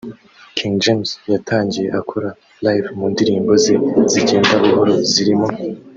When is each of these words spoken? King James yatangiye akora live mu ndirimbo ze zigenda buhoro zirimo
King 0.57 0.73
James 0.83 1.09
yatangiye 1.33 1.87
akora 1.99 2.29
live 2.65 2.87
mu 2.97 3.05
ndirimbo 3.13 3.51
ze 3.63 3.75
zigenda 4.11 4.53
buhoro 4.63 4.93
zirimo 5.11 5.47